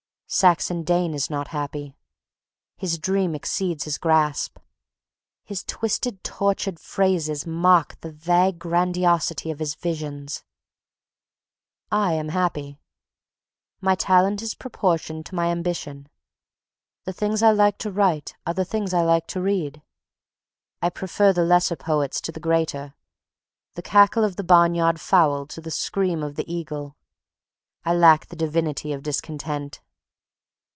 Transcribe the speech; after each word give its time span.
Saxon 0.33 0.83
Dane 0.83 1.13
is 1.13 1.29
not 1.29 1.49
happy. 1.49 1.93
His 2.77 2.97
dream 2.97 3.35
exceeds 3.35 3.83
his 3.83 3.97
grasp. 3.97 4.59
His 5.43 5.61
twisted, 5.65 6.23
tortured 6.23 6.79
phrases 6.79 7.45
mock 7.45 7.99
the 7.99 8.13
vague 8.13 8.57
grandiosity 8.57 9.51
of 9.51 9.59
his 9.59 9.75
visions. 9.75 10.45
I 11.91 12.13
am 12.13 12.29
happy. 12.29 12.79
My 13.81 13.93
talent 13.93 14.41
is 14.41 14.55
proportioned 14.55 15.25
to 15.25 15.35
my 15.35 15.47
ambition. 15.47 16.07
The 17.03 17.11
things 17.11 17.43
I 17.43 17.51
like 17.51 17.77
to 17.79 17.91
write 17.91 18.33
are 18.47 18.53
the 18.53 18.63
things 18.63 18.93
I 18.93 19.01
like 19.01 19.27
to 19.27 19.41
read. 19.41 19.81
I 20.81 20.89
prefer 20.91 21.33
the 21.33 21.43
lesser 21.43 21.75
poets 21.75 22.21
to 22.21 22.31
the 22.31 22.39
greater, 22.39 22.93
the 23.75 23.81
cackle 23.81 24.23
of 24.23 24.37
the 24.37 24.45
barnyard 24.45 25.01
fowl 25.01 25.45
to 25.47 25.59
the 25.59 25.71
scream 25.71 26.23
of 26.23 26.35
the 26.37 26.49
eagle. 26.49 26.95
I 27.83 27.93
lack 27.93 28.27
the 28.27 28.37
divinity 28.37 28.93
of 28.93 29.03
discontent. 29.03 29.81